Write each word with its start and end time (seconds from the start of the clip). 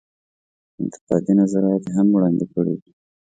انتقادي 0.81 1.33
نظرات 1.41 1.81
یې 1.87 1.91
هم 1.97 2.07
وړاندې 2.11 2.45
کړي 2.53 2.75
دي. 2.81 2.91